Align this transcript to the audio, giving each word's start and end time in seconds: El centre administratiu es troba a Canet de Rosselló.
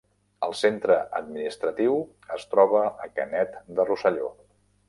El 0.45 0.53
centre 0.59 0.95
administratiu 1.19 1.99
es 2.39 2.49
troba 2.55 2.83
a 3.07 3.11
Canet 3.21 3.63
de 3.77 3.91
Rosselló. 3.91 4.35